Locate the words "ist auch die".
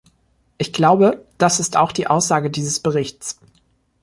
1.59-2.07